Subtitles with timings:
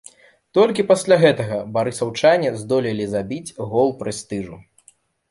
[0.57, 4.57] Толькі пасля гэтага барысаўчане здолелі забіць гол прэстыжу.